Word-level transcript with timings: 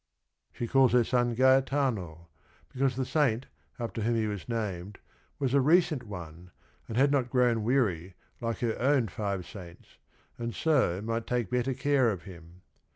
She 0.51 0.67
calls 0.67 0.93
her 0.93 1.03
son 1.03 1.35
Gaetano, 1.35 2.27
because 2.69 2.95
the 2.95 3.05
saint 3.05 3.45
after 3.77 4.01
whom 4.01 4.15
he 4.15 4.25
was 4.25 4.49
named 4.49 4.97
was 5.37 5.53
a 5.53 5.61
recent 5.61 6.01
one 6.01 6.49
and 6.87 6.97
had 6.97 7.11
not 7.11 7.29
grown 7.29 7.61
weary 7.63 8.15
like 8.39 8.57
her 8.61 8.75
own 8.79 9.09
five 9.09 9.45
saints, 9.45 9.99
and 10.39 10.55
so 10.55 11.03
might 11.03 11.27
take 11.27 11.51
better 11.51 11.75
care 11.75 12.09
of 12.11 12.23
him. 12.23 12.63